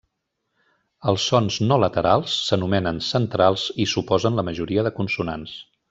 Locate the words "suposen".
3.95-4.41